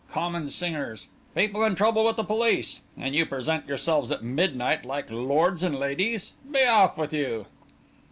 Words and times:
Common 0.09 0.49
singers! 0.49 1.05
People 1.35 1.61
in 1.63 1.75
trouble 1.75 2.05
with 2.05 2.15
the 2.15 2.23
police! 2.23 2.79
And 2.97 3.13
you 3.13 3.23
present 3.23 3.67
yourselves 3.67 4.09
at 4.09 4.23
midnight 4.23 4.83
like 4.83 5.11
lords 5.11 5.61
and 5.61 5.77
ladies? 5.77 6.33
Be 6.51 6.63
off 6.65 6.97
with 6.97 7.13
you!" 7.13 7.45